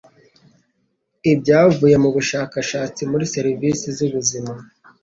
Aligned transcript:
ibyavuye 1.31 1.95
mu 2.03 2.09
bushakashatsi 2.15 3.01
muri 3.11 3.25
serivisi 3.33 3.85
z 3.97 3.99
ubuzima 4.07 4.53